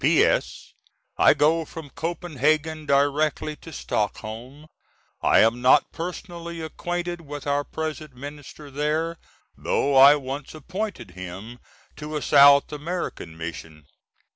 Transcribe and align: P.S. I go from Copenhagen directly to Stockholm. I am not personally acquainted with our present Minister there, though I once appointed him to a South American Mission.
P.S. 0.01 0.73
I 1.15 1.35
go 1.35 1.63
from 1.63 1.91
Copenhagen 1.91 2.87
directly 2.87 3.55
to 3.57 3.71
Stockholm. 3.71 4.65
I 5.21 5.41
am 5.41 5.61
not 5.61 5.91
personally 5.91 6.59
acquainted 6.59 7.21
with 7.21 7.45
our 7.45 7.63
present 7.63 8.15
Minister 8.15 8.71
there, 8.71 9.19
though 9.55 9.95
I 9.95 10.15
once 10.15 10.55
appointed 10.55 11.11
him 11.11 11.59
to 11.97 12.15
a 12.15 12.21
South 12.23 12.71
American 12.73 13.37
Mission. 13.37 13.85